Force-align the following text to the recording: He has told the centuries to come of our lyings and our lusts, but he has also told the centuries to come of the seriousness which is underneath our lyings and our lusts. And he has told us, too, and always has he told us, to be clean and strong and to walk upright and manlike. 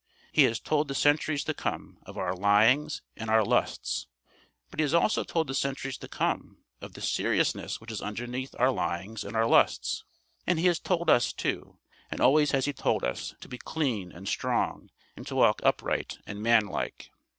He 0.31 0.45
has 0.45 0.59
told 0.59 0.87
the 0.87 0.95
centuries 0.95 1.43
to 1.43 1.53
come 1.53 1.99
of 2.07 2.17
our 2.17 2.33
lyings 2.35 3.03
and 3.15 3.29
our 3.29 3.45
lusts, 3.45 4.07
but 4.71 4.79
he 4.79 4.81
has 4.81 4.95
also 4.95 5.23
told 5.23 5.45
the 5.45 5.53
centuries 5.53 5.95
to 5.99 6.07
come 6.07 6.63
of 6.81 6.93
the 6.93 7.01
seriousness 7.01 7.79
which 7.79 7.91
is 7.91 8.01
underneath 8.01 8.55
our 8.57 8.71
lyings 8.71 9.23
and 9.23 9.35
our 9.35 9.45
lusts. 9.45 10.03
And 10.47 10.57
he 10.57 10.65
has 10.65 10.79
told 10.79 11.11
us, 11.11 11.31
too, 11.31 11.77
and 12.09 12.19
always 12.19 12.49
has 12.49 12.65
he 12.65 12.73
told 12.73 13.03
us, 13.03 13.35
to 13.41 13.47
be 13.47 13.59
clean 13.59 14.11
and 14.11 14.27
strong 14.27 14.89
and 15.15 15.27
to 15.27 15.35
walk 15.35 15.59
upright 15.63 16.17
and 16.25 16.41
manlike. 16.41 17.11